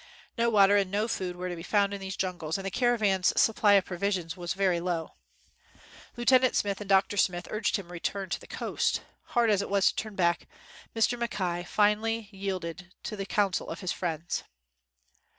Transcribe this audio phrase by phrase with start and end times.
[0.35, 3.39] No water and no food were to be found in these jungles, and the caravan's
[3.39, 5.11] supply of provisions was very low.
[6.17, 7.17] Lieu tenant Smith and Dr.
[7.17, 9.03] Smith urged him to return to the coast.
[9.35, 10.47] Hard as it was to turn back,
[10.95, 11.19] Mr.
[11.19, 14.43] Mackay finally yielded to the coun sel of his friends.